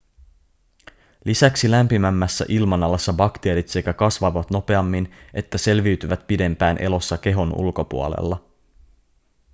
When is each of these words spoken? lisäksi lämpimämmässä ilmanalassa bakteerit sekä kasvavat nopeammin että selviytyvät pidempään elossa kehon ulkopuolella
lisäksi 1.25 1.71
lämpimämmässä 1.71 2.45
ilmanalassa 2.49 3.13
bakteerit 3.13 3.67
sekä 3.67 3.93
kasvavat 3.93 4.49
nopeammin 4.51 5.15
että 5.33 5.57
selviytyvät 5.57 6.27
pidempään 6.27 6.77
elossa 6.79 7.17
kehon 7.17 7.53
ulkopuolella 7.55 8.37